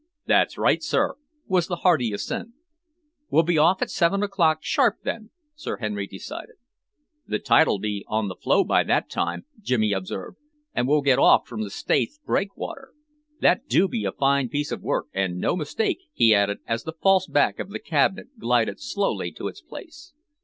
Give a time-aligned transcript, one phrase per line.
[0.25, 1.13] "That's right, sir,"
[1.45, 2.53] was the hearty assent.
[3.29, 6.55] "We'll be off at seven o'clock sharp, then," Sir Henry decided.
[7.27, 10.37] "The tide'll be on the flow by that time," Jimmy observed,
[10.73, 12.93] "and we'll get off from the staith breakwater.
[13.41, 16.93] That do be a fine piece of work and no mistake," he added, as the
[16.99, 20.13] false back of the cabinet glided slowly to its place.